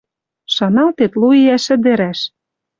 [0.55, 2.19] Шаналтет лу иӓш ӹдӹрӓш…